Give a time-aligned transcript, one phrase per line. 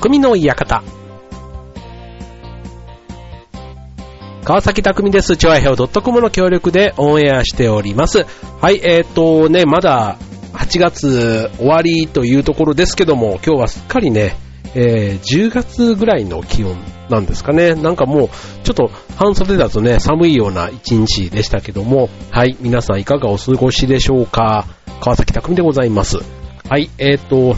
[0.00, 0.82] 匠の館。
[4.44, 5.36] 川崎匠です。
[5.36, 8.24] チョアヘオ .com の協力でオンエアしております。
[8.62, 10.16] はい、えっ、とね、まだ
[10.54, 14.38] 8月終わりというところですけども、今日はすっかりね、
[14.74, 16.78] えー10月ぐらいの気温
[17.10, 17.74] なんですかね。
[17.74, 18.28] なんかもう、
[18.64, 24.66] ちょっと半袖だとね、寒いような一日でしたけども、はい、皆さんいかがお過ごしでしょうか
[25.02, 26.16] 川崎匠でございます。
[26.70, 27.54] はい、えっ、と、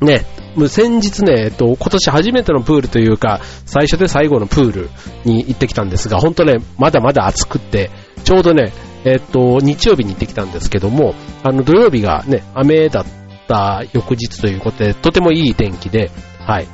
[0.00, 0.24] ね、
[0.68, 4.90] 先日ね、えっと、今年初めてのプールというか、最初で最後のプール
[5.24, 7.90] に行ってきたんですが、本当ね、まだまだ暑くって、
[8.24, 8.72] ちょうどね、
[9.04, 13.04] えっと、日曜日に行ってきたんですけども、あの、土曜日がね、雨だっ
[13.48, 16.10] た翌日ということで、とてもいい天気で、
[16.46, 16.68] はい。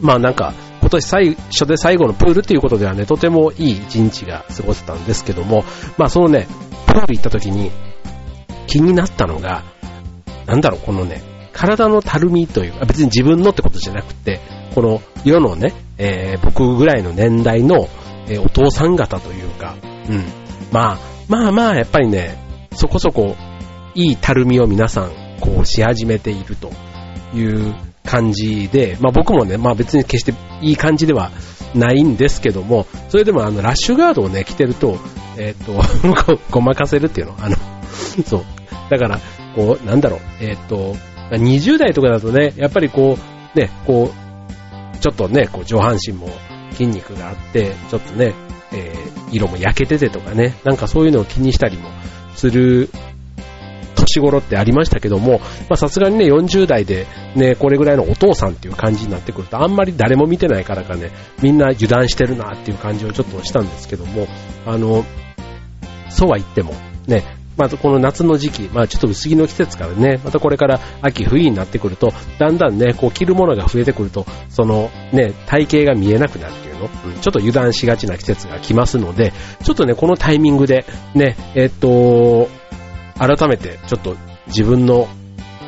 [0.00, 5.64] まあなんか、今年最初で最後のプールということではね、とてもいい一日が過ごせたんですけども、
[5.98, 6.46] まあそのね、
[6.86, 7.70] プール行った時に
[8.66, 9.62] 気になったのが、
[10.46, 11.22] なんだろう、このね、
[11.60, 14.40] 体のたるみというか、別に自分のってことじゃなくて、
[14.74, 17.86] この世のね、えー僕ぐらいの年代の、
[18.28, 19.76] えーお父さん方というか、
[20.08, 20.24] うん。
[20.72, 22.38] まあ、まあまあ、やっぱりね、
[22.72, 23.36] そこそこ
[23.94, 26.72] いいたるみを皆さん、こうし始めていると
[27.34, 27.74] いう
[28.06, 31.30] 感じで、まあ僕もね、まあ別に決していい感じでは
[31.74, 34.96] ないんですけども、それでもあの、ラッシュガードをね、着てると、
[35.36, 37.56] えーっと、 ごまかせるっていうのあの、
[38.24, 38.44] そう。
[38.88, 39.20] だから、
[39.54, 40.96] こう、なんだろう、えーっと、
[41.30, 43.18] 20代とかだとね、やっぱりこ
[43.54, 44.12] う、ね、こ
[44.94, 46.28] う、ちょっとね、こう上半身も
[46.72, 48.34] 筋肉があって、ちょっとね、
[48.72, 51.88] えー色も焼けててとかね、なんかそういうのを気にしたりも
[52.34, 52.90] する
[53.94, 61.10] 年頃ってありましたけども、まあさすがにね、40代でね、これぐらいのお父さんっていう感じになってくると、あんまり誰も見てないからかね、
[61.42, 64.26] みんな油断してるなっていう感じをちょっとしたんですけども、
[64.66, 65.04] あの、
[66.08, 66.74] そうは言っても、
[67.06, 67.24] ね、
[67.56, 77.20] まずこの夏の時期、まあちょっと薄着の季節からね、またこれから秋冬になってくると、だんだんね、こう着るものが増えてくると、そのね、体型が見えなくなるっていうの、うん。
[77.20, 79.32] ちょっと油断しがちな季節が来ますので、
[79.62, 82.48] ちょっとね、このタイミングで、ね、えっと、
[83.18, 85.08] 改めてちょっと自分の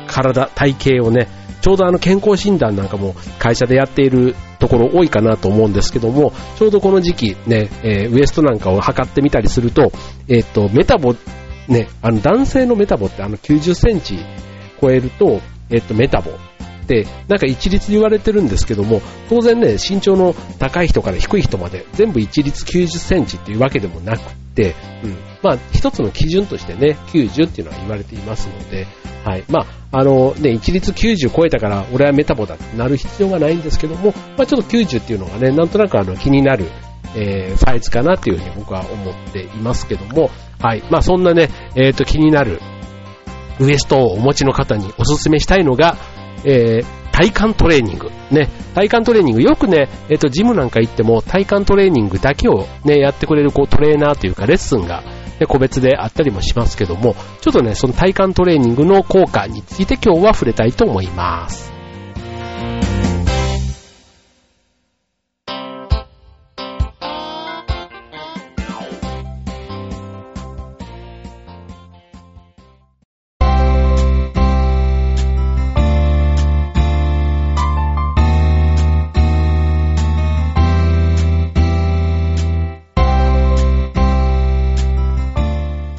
[0.07, 1.27] 体、体型をね、
[1.61, 9.91] ちょうどあの健康診断なんかも会社でやっているところ多いかなと思うんですけども、ちょうどこの時期ね、えーウエストなんかを測ってみたりすると、
[10.27, 11.15] えっと、メタボ、
[11.67, 14.19] ね、あの男性のメタボってあの90センチ
[14.81, 25.17] 超えると、えっと、メタボって、なんか一律言われてるんですけども、当然ね、身長の高い人から低い人まで全部一律90センチっていうわけでもなくって、うん。
[25.41, 28.87] まあ、一つの基準としてね、90っていうのは言われていますので、
[29.23, 29.43] はい。
[29.49, 36.65] まあ、あのね、一律90超えたから、俺はメタボだってなる必要がないんですけども、まあ、ちょっと90っていうのがね、なんとなくあの気になる、
[37.15, 40.31] えーサイズかなっていうふうに僕は思っていますけども、
[40.63, 40.83] はい。
[40.89, 42.61] まあ、そんなね、えっ、と、気になる
[43.59, 45.97] ウエストをお持ちの方におすすめしたいのが、
[46.45, 48.09] えー体幹トレーニング。
[48.31, 49.43] ね、体幹トレーニング。
[49.43, 55.03] よくね、えっ、と、ジムなんか行っても体幹トレーニングだけをね、やってくれるこうトレーナーというかレッスンが、
[55.39, 61.72] ね、個別であったりもしますけども、ちょっとね、その体幹トレーニングの効果について今日は触れたいと思います。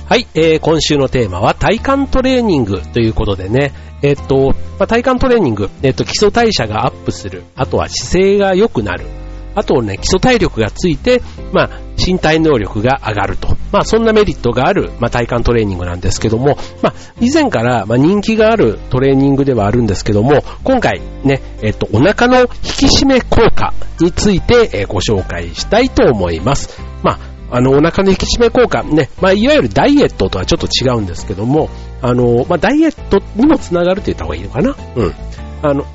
[0.06, 3.72] はい、えー今週のテーマは体幹トレーニングということでね、
[4.02, 9.06] えっと、まあ、体幹トレーニング、えっと、基礎代謝がアップする、あとは姿勢が良くなる、
[9.54, 11.22] あとね、基礎体力がついて、
[11.52, 13.56] まあ、身体能力が上がると。
[13.72, 26.78] まあ、そんなメリットがある、まあ、体幹トレーニングなんですけども、まあ、以前から、まあ、人気があるトレーニングではあるんですけども、今回ね、えっと、お腹の引き締め効果について、えーご紹介したいと思います。
[27.02, 31.68] まあ、あの、お腹の引き締め効果、ね、まあ、いわゆるダイエットとはちょっと違うんですけども、
[32.02, 34.74] あの、まあ、ダイエットにもつながると言った方がいいのかな？
[34.96, 35.14] うん。
[35.62, 35.88] あの、ま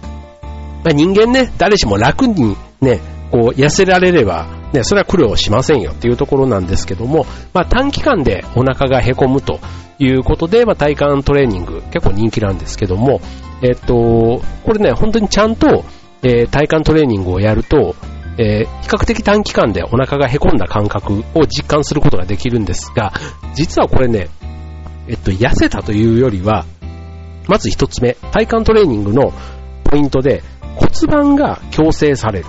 [0.86, 9.60] あ、人間ね、誰しも楽にね、こう、痩せられれば、ね、それは苦労しませんよっていうところなんですけども、まあ、短期間でお腹がへこむと
[10.00, 13.20] いうことで、まあ、体幹トレーニング結構人気なんですけども、
[13.62, 15.84] えっと、これね、本当にちゃんと、
[16.24, 17.96] えー体幹トレーニングをやると、
[18.40, 23.14] えー比較的短期間でお腹がへこんだ感覚を実感することができるんですが、
[23.54, 24.30] 実はこれね、
[25.08, 26.66] えっと、痩せたというよりは、
[27.48, 29.34] まず一つ目、体幹トレーニングの
[29.84, 30.42] ポイントで
[30.76, 32.46] 骨盤が矯正される。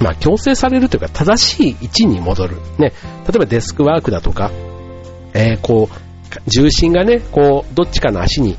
[0.00, 2.56] まあ、矯正されるというか、正しい位置に戻る。
[2.78, 2.92] ね。
[3.26, 4.50] 例えばデスクワークだとか、
[5.34, 8.56] えーこう、重心がね、こう、どっちかの足に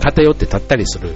[0.00, 1.14] 偏って立ったりする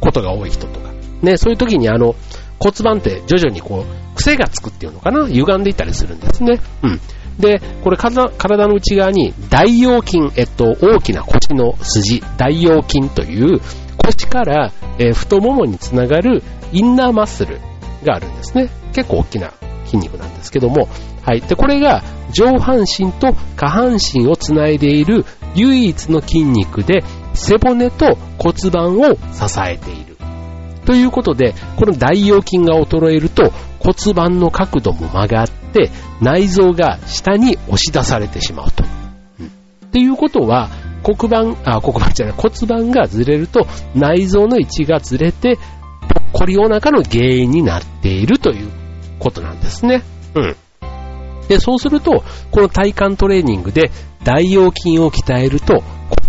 [0.00, 0.90] ことが多い人とか、
[1.22, 2.14] ね、そういう時にあの、
[2.58, 5.26] 骨盤って徐々にこう、癖がつくっていうのかな？
[5.28, 6.60] 歪んでいったりするんですね。
[6.82, 7.00] うん。
[7.38, 13.60] で、これ体の内側に大腰筋、えっと、大きな腰の筋、大腰筋という
[13.96, 17.60] 腰から、えー、太ももにつながるインナーマッスル
[18.04, 18.70] があるんですね。
[18.92, 19.52] 結構大きな
[19.84, 20.88] 筋肉なんですけども、
[21.22, 21.40] はい。
[21.42, 22.02] で、これが
[22.32, 25.24] 上半身と下半身をつないでいる
[25.54, 30.07] 唯一の筋肉で、背骨と骨盤を支えている。
[30.88, 35.90] ということで、この大腰筋が衰えると骨盤の角度も曲がって
[36.22, 38.84] 内臓が下に押し出されてしまうと。
[39.38, 39.50] うん、っ
[39.90, 40.70] ていうことは、
[41.02, 45.58] 黒板、あ、黒板じゃない、骨盤がずれると内臓の位置がずれて、
[46.08, 48.70] ぽっこりお腹の原因になっているという
[49.18, 50.02] ことなんですね。
[50.34, 50.56] うん。
[51.48, 53.90] で、そうすると、この体幹トレーニングで
[54.24, 55.82] 大腰筋を鍛えると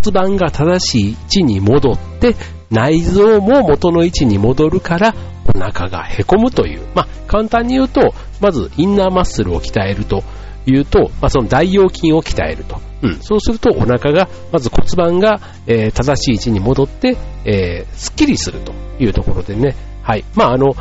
[0.03, 2.35] 骨盤が正しい位置に戻って
[2.71, 5.15] 内臓も元の位置に戻るから
[5.47, 6.87] お腹がへこむという。
[6.93, 10.23] まあ、簡単に言うと、まずインナーマッスルを鍛えると
[10.65, 12.79] いうと、まあ、その大腰筋を鍛えると。
[13.01, 13.19] うん。
[13.21, 19.75] そうするとお腹が、まず骨盤が、えー、正しい位置に戻って、えー、スッキリするというところでね。
[20.03, 20.23] はい。
[20.35, 20.75] まあ、あの、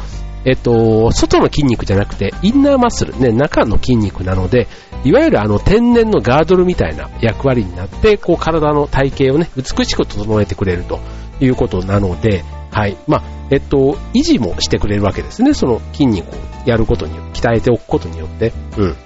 [0.44, 4.69] えっと、外の筋肉じゃなくて、インナーマッスル、ね、中の筋肉なので、
[5.05, 11.00] いわゆるあの天然のガードルみたいな役割になって、こう体の体型をね、美しく整えてくれると
[11.41, 12.97] いうことなので、はい。
[13.06, 15.55] まあ、えっと、維持もしてくれるわけですね。
[15.55, 16.35] その筋肉を
[16.67, 18.53] やることによって、鍛えておくことによって。
[18.77, 18.97] うん。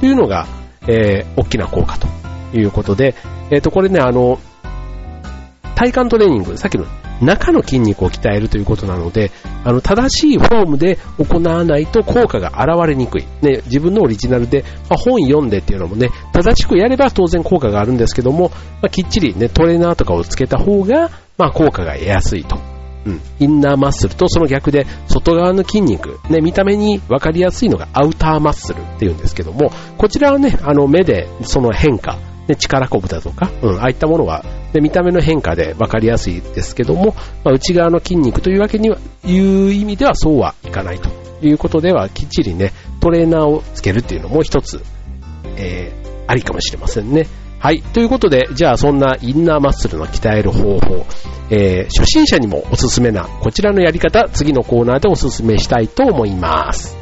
[0.00, 0.46] というのが、
[0.88, 2.08] えー、大きな効果と
[2.56, 3.14] いうことで、
[3.50, 4.38] えっと、これね、あの、
[5.74, 6.86] 体幹トレーニング、さっきの
[7.20, 9.30] 中の筋肉を鍛えるということなので、
[9.64, 13.26] あの、正しいフォームで行わないと効果が現れにくい。
[13.42, 18.50] ね、自分のオリジナルで、まあ、本読んでっていうのもね、正しくやれば当然効果があるんですけども、
[18.82, 22.58] まあ、きっちりね、トレーナーとかをつけた方が、まあ、効果が得やすいと。
[23.06, 37.14] うん、インナーマッスルとその逆で外側の筋肉、ね、見た目に分かりやすいのがアウターマッスルっていうんですけども、こちらはね、あの目でその変化、ね、力こぶだとか、うん、ああいったものは、ね、見た目の変化で分かりやすいですけども、
[37.44, 41.10] まあ、内側の筋肉というわけには、いう意味ではそうはいかないと
[41.42, 44.82] いうことでは、きっちりね、トレーナーをつけるっていうのも一つ、
[45.56, 47.26] えー、ありかもしれませんね。
[47.58, 47.82] はい。
[47.82, 51.06] ということで、じゃあそんなインナーマッスルの鍛える方法、
[51.50, 56.99] えー、初心者にもおすすめなこちらのやり方、次のコーナーでおすすめしたいと思います。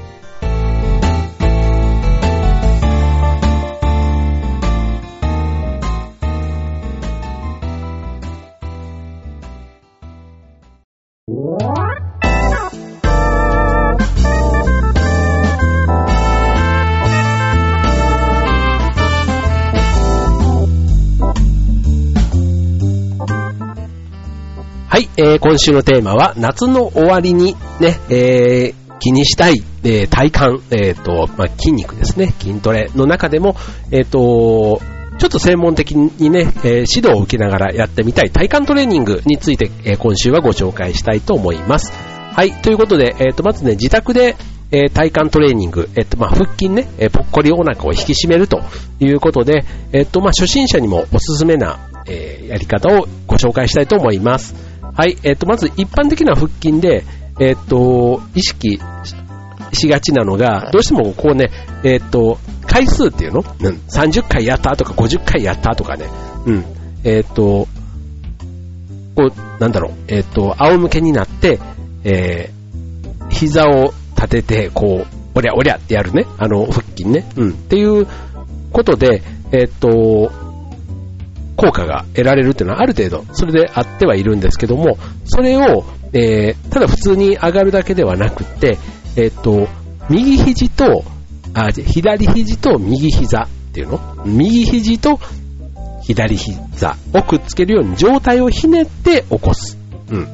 [24.99, 33.55] はい、えー、今週のテーマは、夏の終わりにね、えー、気にしたい、えー、体幹、えっ、ー、と、まあ、筋肉ですね、筋トレの中でも、
[33.93, 34.83] えっ、ー、と、
[35.19, 41.93] ちょっと専門的にね、えー、指導を受けながらやってみたい体幹トレーニングについて、えー、今週はご紹介したいと思います。
[42.33, 44.35] はい、ということで、えっ、ー、と、まずね、自宅で、
[44.73, 48.63] えー、体幹トレーニング、えっ、と、まあ、腹筋ね、えー、ぽっこりお腹を引き締めると
[48.99, 51.79] いうことで、えっ、と、まあ、初心者にもおすすめな、
[52.09, 54.68] えやり方をご紹介したいと思います。
[54.99, 57.05] はい、えっ、ー、と、まず一般的な腹筋で、
[57.39, 58.81] えっ、ー、と、意識
[59.73, 61.53] しがちなのが、どうしてもこうね、
[61.85, 66.07] えっ、ー、と、回数っていうの、うん、?30 回やったとか50回やったとかね、
[66.47, 66.65] うん、
[67.05, 67.69] えっ、と、
[69.15, 71.61] こう、なんだろう、えっ、と、仰向けになって、
[72.03, 78.09] えー、膝を立てて、こう、おりゃおりゃってやるね、あの、腹筋ね、うん、っていう
[78.73, 80.33] ことで、えっ、と、
[81.59, 88.79] 効果が得られるっていうのはある程度、それであってはいるんですけども、それを、えー、ただ普通に上がるだけではなくて、
[89.17, 89.67] えっ、と、
[90.09, 91.03] 右肘と、
[91.55, 94.01] あ、左肘と右膝っていうの？
[94.25, 95.19] 右肘と
[96.03, 99.77] 左膝をくっつけるように状態をひねって起こす。
[100.11, 100.29] うん。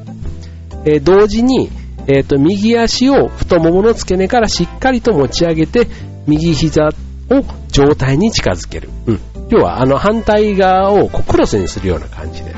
[0.85, 1.71] えー、同時に、
[2.05, 5.87] えっ、と、右足を太ももの付け根からしっかりと持ち上げて、
[6.27, 6.89] 右膝
[7.29, 8.89] を状態に近づける。
[9.07, 9.19] うん。
[9.49, 12.53] 要はあの反対側をこうクロスにするような感じで。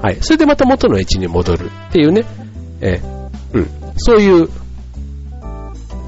[0.00, 0.18] はい。
[0.20, 2.24] それでまた元の位置に戻るっていうね。
[2.80, 3.00] え、
[3.52, 3.68] うん。
[3.96, 4.48] そういう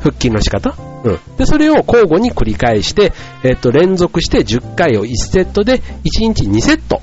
[0.00, 1.36] 腹筋の仕方うん。
[1.36, 5.82] で、それを交互に繰り返して、えっ、と、連続して10回を1セットで1
[6.28, 7.00] 日2セット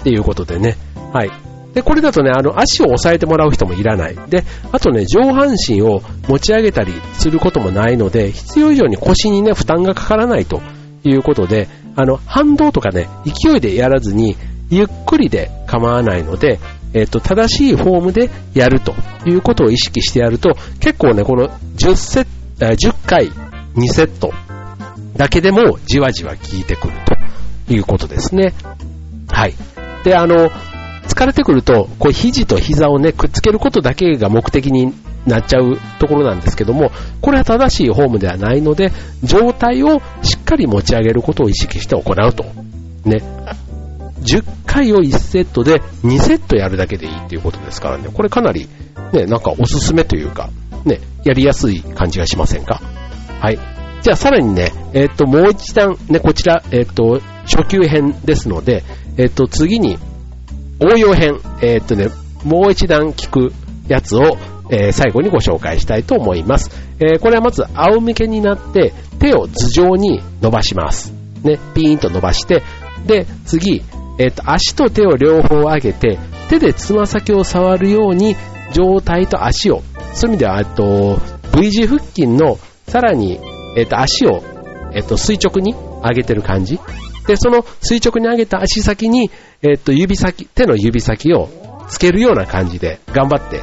[0.00, 0.76] っていうことでね。
[1.12, 1.30] はい。
[1.74, 4.16] で、これだとね、あの、足を押さえてもらう人もいらない。
[4.28, 10.60] で、あとね、上半身を持ち上げたりすることもないので、必要以上に腰にね、負担がかからないと
[11.04, 14.36] いうことで、あの、反動とかね、勢いでやらずに、
[14.70, 16.58] ゆっくりで構わないので、
[16.94, 18.94] えっ、と、正しいフォームでやると
[19.26, 22.26] いうことを意識してやると、結構ね、この10セッ
[22.58, 23.30] ト、10回
[23.74, 24.32] 2セット
[25.16, 26.94] だけでもじわじわ効いてくる
[27.66, 28.52] ということですね。
[29.28, 29.54] はい。
[30.04, 30.50] で、あの、
[31.06, 34.94] 疲れてくると、こう肘と膝をね、くっつけることだけが目的に
[35.26, 36.90] なっちゃうところなんですけども、
[37.20, 38.92] これは正しいフォームではないので、
[39.22, 42.44] 状態をしっかり持ち上げることを意識して行うと。
[43.04, 43.22] ね。
[44.22, 48.68] 10回を1セットで2セットやるだけでいいっていうことですからね、これかなり、
[49.12, 50.50] ね、なんかおすすめというか、
[50.84, 52.80] ね、やりやすい感じがしませんか？
[53.40, 53.58] はい。
[54.02, 58.82] じゃあさらにね、えっ、と、もう一段、ね、こちら、えっ、と、初級編ですので、
[59.16, 59.96] えっ、と、次に、
[60.82, 62.08] 応用編、えっ、とね、
[62.44, 63.52] もう一段聞く
[63.88, 64.36] やつを、
[64.70, 66.70] えー、最後にご紹介したいと思います。
[66.98, 71.12] えー、これはまず仰向けになって手を頭上に伸ばします。
[71.42, 72.62] ね、ピーンと伸ばして、
[73.06, 73.82] で、次、
[74.18, 78.36] えっ、と、足と手を両方上げて、手でつま先を触るように
[78.72, 81.18] 上体と足を、そういう意味では、えっと、
[81.56, 83.40] V 字腹筋のさらに、
[83.76, 84.42] えっと、足を、
[84.94, 86.78] えっと、垂直に上げてる感じ。
[87.26, 89.30] で、その垂直に上げた足先に、
[89.62, 91.48] えっと、指先、手の指先を
[91.88, 93.60] つけるような感じで頑張って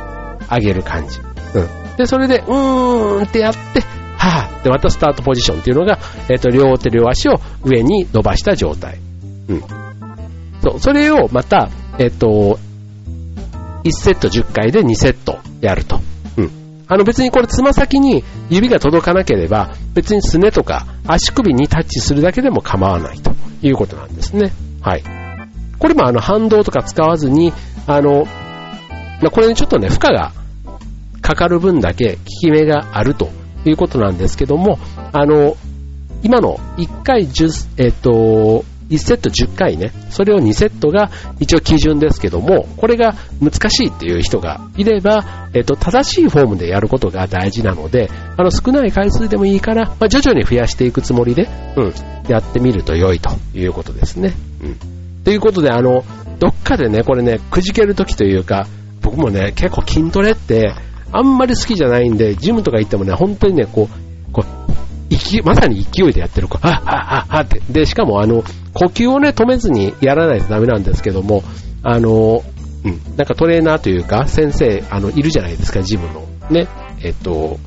[0.50, 1.20] 上げる感じ。
[1.20, 1.96] うん。
[1.98, 3.82] で、それで、うーんってやって、
[4.18, 6.00] はぁ、で、またスタートポジションっていうのが、
[6.30, 9.00] えっと、両手両足を上に伸ばした状態。
[9.48, 9.64] うん。
[10.62, 12.60] そう、それをまた、えっと、
[13.84, 16.00] 1セット10回で2セットやると。
[16.92, 23.32] あの別にこれつま先に指が届かなければ、別にすねとか足首にタッチするだけでも構わないと
[23.62, 24.52] いうことなんですね。
[24.82, 25.04] はい。
[25.78, 27.54] これもあの反動とか使わずに、
[27.86, 28.26] あの、
[29.32, 30.34] これにちょっとね、負荷が
[31.22, 33.30] かかる分だけ効き目があると
[33.66, 34.80] いうことなんですけども、
[35.14, 35.58] あの、
[36.24, 51.94] 今の1回10、えっと、1セット10回ね、それを2セットが一応基準ですけども、これが難しいっていう人がいれば、えっと、正しいフォームでやることが大事なので、あの、少ない回数でもいいから、まあ、徐々に増やしていくつもりで、うん、
[52.28, 54.34] やってみると良いということですね。
[54.62, 54.76] うん。
[55.24, 56.04] ということで、あの、
[56.40, 58.68] どっかでね、これね、くじけるときというか、
[59.02, 60.74] 僕もね、結構筋トレって、
[61.12, 64.72] あんまり好きじゃないんで、ジムとか行ってもね、本当にね、こう、こう、
[65.44, 67.62] まさに勢いでやってる子、あ、あ、あ、あって。
[67.70, 71.44] で、しかもあの、呼吸をね、止めずにやらないとダメなんですけども、
[71.84, 72.44] あの、
[72.84, 76.28] うん、なんかトレーナーというか、先生、あの、いるじゃないですか、ジムの。
[76.50, 76.68] ね、
[77.02, 77.60] えっと、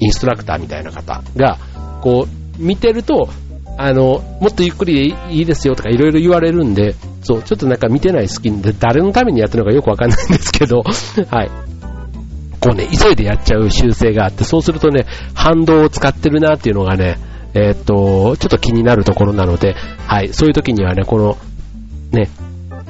[0.00, 1.58] インストラクターみたいな方が、
[2.00, 3.28] こう、見てると、
[3.76, 11.67] あの、もっとゆっくりでいいですよとかいろいろ言われるんで、そう、ちょっとなんか見てない好きで、誰のためにやってるのかよくわかんないんですけど、はい。
[12.60, 17.18] こうね、急いでやっちゃう習性があって、そうするとね、反動を使ってるなっていうのがね、
[17.54, 19.74] えー、っと、ちょっと気になるところなので、
[20.06, 21.38] はい、そういう時にはね、この、
[22.12, 22.28] ね、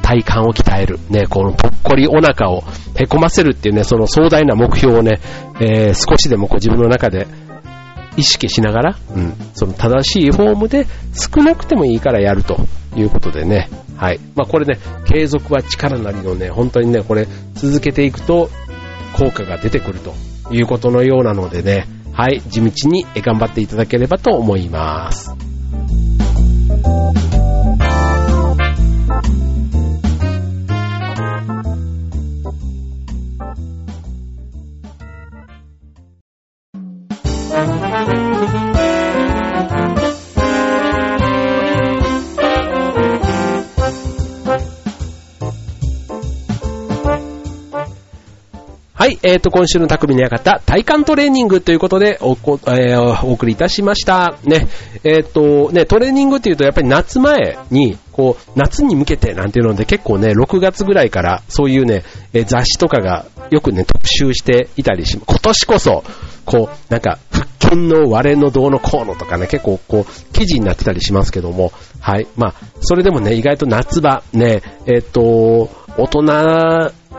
[0.03, 2.63] 体幹を鍛える、ね、このぽっこりお腹を
[2.95, 5.21] へこませるっていうね、その壮大な目標をね、
[5.61, 7.27] えー、少しでもこう自分の中で
[8.17, 12.59] 意識しながら、うん、その正しいフォームで少なくてもいいからやると
[12.97, 14.21] いうことでね、はい。
[14.35, 18.51] まあこれね、継続は力なりのね、本当にね、これ続けていくと
[19.17, 20.15] 効果が出てくると
[20.51, 25.31] いうことのようなのでね、はい、地道に頑張っていただければと思います。
[49.09, 54.39] いえっ、ー、と、今週の匠の館、体幹トレーニングということでお、えー、お送りいたしました。
[54.45, 54.69] ね、
[55.05, 66.05] えっ、ー、と、ね、トレーニングっていうと、やっぱり夏前に、こう、夏に向けてなんていうので、結構ね、6月ぐらいから、そういうね、え雑誌とかがよくね、特集していたりし、今年こそ、
[66.45, 67.47] こう、なんか、腹
[67.77, 72.27] 筋の割れのどうのこうのとかね、結構こう、記事になってたりしますけども、はい。
[72.37, 76.23] まあ、それでもね、意外と夏場、ね、えっ、と、大人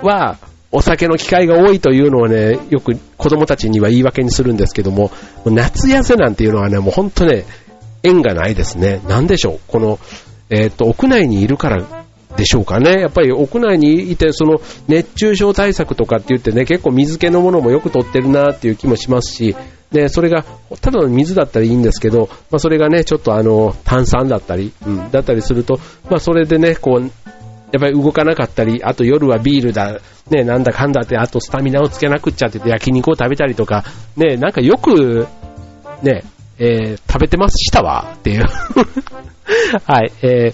[0.01, 0.37] は、
[0.71, 5.11] お酒の機会が多いというのをね、よく子供たちには言い訳にするんですけども、
[5.45, 7.45] 夏痩せなんていうのはね、もう本当ね、
[8.03, 9.01] 縁がないですね。
[9.07, 9.59] なんでしょう？
[9.67, 9.99] この、
[10.49, 12.05] えっ、と、屋内にいるから
[12.37, 13.01] でしょうかね。
[13.01, 19.55] やっぱり屋内にいて、その熱中症対策とかって言ってね、結構水気のものもよく取ってるなっていう気もしますし、
[19.91, 20.45] で、それが、
[20.81, 27.11] ただの水だったらいいんですけど、まあそれがね、ちょっとあの、炭酸だったり、うん、だったりすると、まあそれでね、こう、
[27.71, 29.99] やっぱり動かなかったり、あと夜はビールだ、
[30.29, 33.83] ね、なんだかんだって、あとスタミナをつけなくっちゃってて焼肉を食べたりとか、
[34.17, 35.27] ね、なんかよく、
[36.01, 36.23] ね、
[36.57, 38.45] えー、食べてましたわっていう。
[39.85, 40.53] はい、え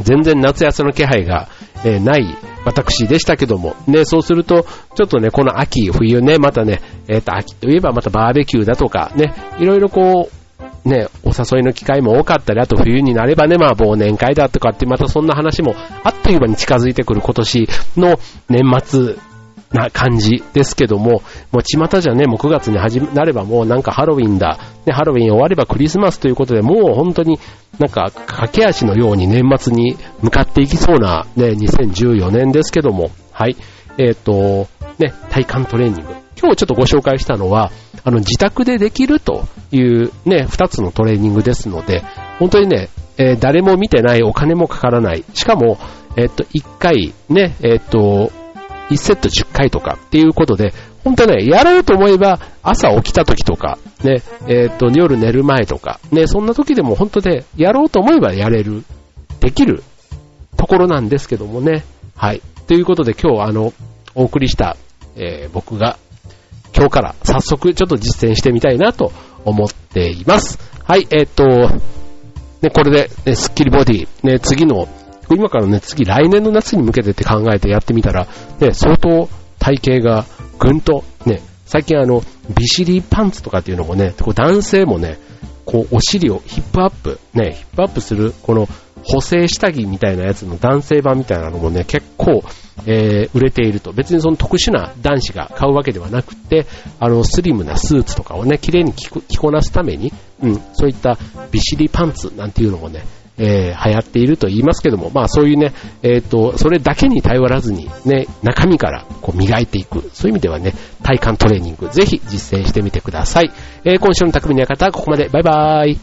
[0.00, 1.48] 全然夏休みの気配が、
[1.84, 4.64] えー、ない私でしたけども、ね、そうすると、
[4.94, 10.41] ちょっとね、この秋、冬ね、またね、えっ、と、秋といえばまたバーベキューだとか、ね、いろいろこう、
[10.84, 19.16] ね、お誘いの機会も多かったり、あと冬になればね、まあ忘年会だとかって、またそんな話もあっという間に近づいてくる今年の年末
[19.72, 27.38] な感じですけども、もう巷じゃね、もう9月に始なればもうなんかハロウィンだ、ね、ハロウィン終わればクリスマスということで、もう本当に
[27.78, 33.56] なんか駆け足のように年末に向かっていきそうなね、2014年ですけども、はい。
[33.98, 36.14] えっ、ー、と、ね、体幹トレーニング。
[36.40, 37.70] 今日ちょっとご紹介したのは、
[38.04, 42.02] あの、自宅でできるというね、2つのトレーニングですので、
[42.38, 45.24] 本当にね、えー、誰も見てない、お金もかからない。
[45.34, 45.78] しかも、
[46.16, 48.32] えっ、と、1回ね、えっ、と、
[48.90, 50.72] 1セット10回とかっていうことで、
[51.04, 58.84] 本当ね、やろうと思えば、朝起きた時とか、ね、えっ、と、夜寝る前とか、ね、そんな時でも本当で、やろうと思えばやれる、
[59.40, 59.82] できる
[60.56, 61.84] ところなんですけどもね。
[62.16, 62.42] はい。
[62.66, 63.72] ということで今日あの、
[64.14, 64.76] お送りした、
[65.16, 65.98] えー、僕が、
[66.82, 69.12] 今日から早速ちょっと実践してみたいなと
[69.44, 70.58] 思っています。
[70.82, 74.88] はい、えっ、と、ね、これで、ね、スッキリボディ、ね、次の
[75.30, 78.26] 今からね、次来年の夏に向けてって考えてやってみたら、
[78.58, 79.28] ね、相当
[79.60, 80.26] 体型が
[80.58, 82.20] ぐんと、ね、最近あの、
[82.52, 85.20] ビシリパンツとかっていうのもね、こう男性もね、
[85.64, 88.68] こうお尻をヒップアップ、ね、ヒップアップする、この
[89.04, 92.42] 補正下着みたいなやつの男性版みたいなのもね、結構、
[92.86, 93.92] えー、売れていると。
[93.92, 96.66] 別にその特殊な男子が買うわけではなくて、
[97.00, 101.18] あの、スリムなスーツとかをね、綺麗に着こなすために、うん、そういった
[101.50, 103.04] ビシリパンツなんていうのもね、
[103.38, 110.10] えー、流行っていると言いますけども、まあそういうね、えっ、ー、と、それだけに頼らずに、ね、中身からこう磨いていく。
[110.12, 113.50] そういう意味ではね、体幹トレーニング、ぜひ実践してみてください。
[113.84, 115.28] えー、今週の匠の館、ここまで。
[115.28, 115.98] バイバーイ。